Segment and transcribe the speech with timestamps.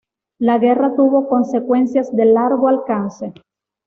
[0.39, 3.33] La guerra tuvo consecuencias de largo alcance.